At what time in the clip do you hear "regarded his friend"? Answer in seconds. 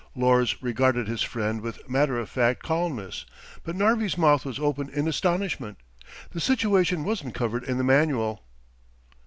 0.63-1.61